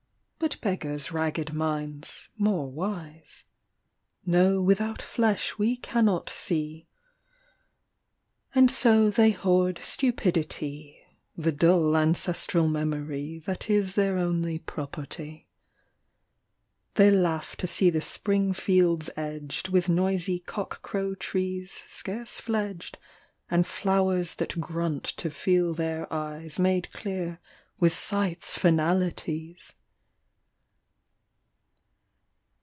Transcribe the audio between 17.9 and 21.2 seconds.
the spring fields edged With noisy cock crow